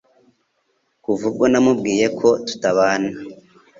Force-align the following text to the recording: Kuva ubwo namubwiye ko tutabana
Kuva 1.03 1.23
ubwo 1.29 1.45
namubwiye 1.51 2.05
ko 2.19 2.29
tutabana 2.47 3.11